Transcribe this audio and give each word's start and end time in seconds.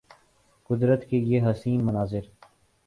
قدرت 0.69 1.05
کے 1.09 1.17
یہ 1.17 1.41
حسین 1.51 1.85
مناظر 1.85 2.21